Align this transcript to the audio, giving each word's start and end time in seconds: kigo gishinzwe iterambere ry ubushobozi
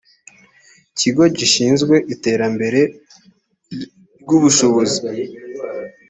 kigo 0.97 1.23
gishinzwe 1.37 1.95
iterambere 2.13 2.79
ry 4.21 4.31
ubushobozi 4.37 4.99